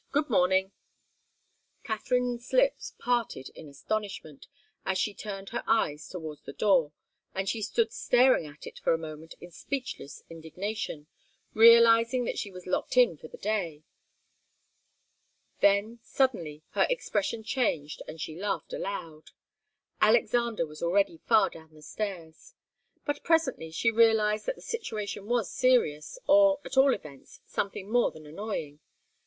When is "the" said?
6.41-6.53, 13.27-13.37, 21.75-21.83, 24.55-24.61